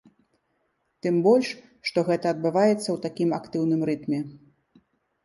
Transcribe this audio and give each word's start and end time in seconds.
Тым 1.05 1.19
больш, 1.27 1.51
што 1.89 1.99
гэта 2.07 2.25
адбываецца 2.37 2.85
ў 2.91 2.97
такім 3.05 3.29
актыўным 3.39 3.81
рытме. 3.91 4.19